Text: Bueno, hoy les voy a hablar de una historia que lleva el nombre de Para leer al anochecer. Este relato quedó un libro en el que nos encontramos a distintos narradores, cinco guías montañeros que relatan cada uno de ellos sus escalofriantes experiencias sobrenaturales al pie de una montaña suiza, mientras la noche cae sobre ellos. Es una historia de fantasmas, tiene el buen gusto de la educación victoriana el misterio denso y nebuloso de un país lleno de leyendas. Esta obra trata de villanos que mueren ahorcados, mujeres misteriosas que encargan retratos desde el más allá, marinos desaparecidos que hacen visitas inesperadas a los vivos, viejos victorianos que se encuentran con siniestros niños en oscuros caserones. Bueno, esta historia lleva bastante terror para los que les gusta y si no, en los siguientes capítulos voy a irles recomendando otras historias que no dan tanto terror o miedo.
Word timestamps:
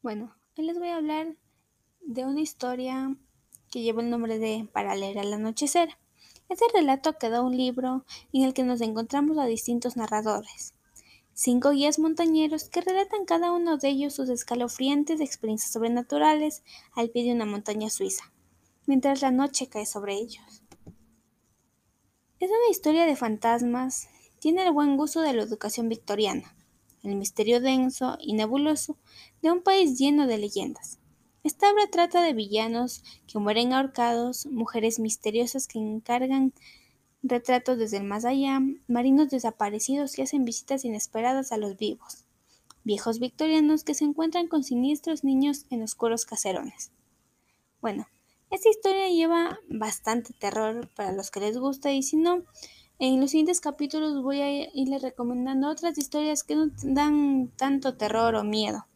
Bueno, 0.00 0.32
hoy 0.56 0.64
les 0.64 0.78
voy 0.78 0.90
a 0.90 0.96
hablar 0.96 1.34
de 2.02 2.24
una 2.24 2.40
historia 2.40 3.16
que 3.68 3.82
lleva 3.82 4.00
el 4.00 4.10
nombre 4.10 4.38
de 4.38 4.68
Para 4.72 4.94
leer 4.94 5.18
al 5.18 5.32
anochecer. 5.32 5.88
Este 6.48 6.66
relato 6.72 7.18
quedó 7.18 7.44
un 7.44 7.56
libro 7.56 8.04
en 8.32 8.44
el 8.44 8.54
que 8.54 8.62
nos 8.62 8.80
encontramos 8.80 9.38
a 9.38 9.46
distintos 9.46 9.96
narradores, 9.96 10.72
cinco 11.34 11.70
guías 11.70 11.98
montañeros 11.98 12.68
que 12.68 12.80
relatan 12.80 13.24
cada 13.24 13.50
uno 13.50 13.76
de 13.76 13.88
ellos 13.88 14.14
sus 14.14 14.28
escalofriantes 14.28 15.20
experiencias 15.20 15.72
sobrenaturales 15.72 16.62
al 16.94 17.10
pie 17.10 17.24
de 17.24 17.32
una 17.32 17.44
montaña 17.44 17.90
suiza, 17.90 18.32
mientras 18.86 19.20
la 19.20 19.32
noche 19.32 19.66
cae 19.66 19.84
sobre 19.84 20.14
ellos. 20.14 20.62
Es 22.38 22.50
una 22.50 22.70
historia 22.70 23.04
de 23.04 23.16
fantasmas, 23.16 24.08
tiene 24.38 24.64
el 24.64 24.72
buen 24.72 24.96
gusto 24.96 25.22
de 25.22 25.32
la 25.32 25.42
educación 25.42 25.88
victoriana 25.88 26.54
el 27.02 27.16
misterio 27.16 27.60
denso 27.60 28.18
y 28.20 28.34
nebuloso 28.34 28.96
de 29.42 29.50
un 29.50 29.62
país 29.62 29.98
lleno 29.98 30.26
de 30.26 30.38
leyendas. 30.38 30.98
Esta 31.44 31.70
obra 31.70 31.86
trata 31.90 32.22
de 32.22 32.32
villanos 32.32 33.02
que 33.26 33.38
mueren 33.38 33.72
ahorcados, 33.72 34.46
mujeres 34.46 34.98
misteriosas 34.98 35.66
que 35.66 35.78
encargan 35.78 36.52
retratos 37.22 37.78
desde 37.78 37.98
el 37.98 38.04
más 38.04 38.24
allá, 38.24 38.60
marinos 38.86 39.30
desaparecidos 39.30 40.14
que 40.14 40.22
hacen 40.22 40.44
visitas 40.44 40.84
inesperadas 40.84 41.52
a 41.52 41.56
los 41.56 41.76
vivos, 41.76 42.24
viejos 42.84 43.18
victorianos 43.18 43.84
que 43.84 43.94
se 43.94 44.04
encuentran 44.04 44.48
con 44.48 44.64
siniestros 44.64 45.24
niños 45.24 45.66
en 45.70 45.82
oscuros 45.82 46.24
caserones. 46.26 46.90
Bueno, 47.80 48.08
esta 48.50 48.70
historia 48.70 49.08
lleva 49.08 49.58
bastante 49.68 50.32
terror 50.32 50.88
para 50.96 51.12
los 51.12 51.30
que 51.30 51.40
les 51.40 51.58
gusta 51.58 51.92
y 51.92 52.02
si 52.02 52.16
no, 52.16 52.44
en 52.98 53.20
los 53.20 53.30
siguientes 53.30 53.60
capítulos 53.60 54.22
voy 54.22 54.40
a 54.40 54.50
irles 54.74 55.02
recomendando 55.02 55.68
otras 55.68 55.96
historias 55.98 56.42
que 56.42 56.56
no 56.56 56.70
dan 56.82 57.48
tanto 57.56 57.94
terror 57.94 58.34
o 58.34 58.42
miedo. 58.42 58.87